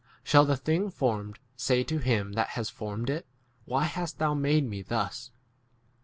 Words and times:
Shall 0.23 0.45
the 0.45 0.57
thing 0.57 0.89
formed 0.89 1.37
say 1.55 1.83
to 1.83 1.99
him 1.99 2.33
that 2.33 2.47
has 2.57 2.71
formed 2.71 3.07
it, 3.07 3.27
Why 3.65 3.83
hast 3.83 4.17
thou 4.17 4.33
21 4.33 4.41
made 4.41 4.67
me 4.67 4.81
thus 4.81 5.29